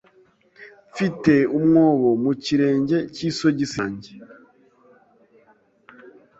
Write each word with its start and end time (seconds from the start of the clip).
Mfite 0.91 1.33
umwobo 1.57 2.09
mu 2.23 2.31
kirenge 2.43 2.97
cy'isogisi 3.13 3.77
yanjye. 3.81 4.11